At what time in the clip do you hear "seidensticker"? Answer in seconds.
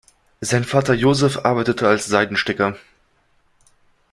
2.07-2.75